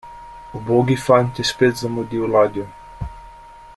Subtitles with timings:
[0.59, 2.67] Ubogi fant je spet zamudil ladjo.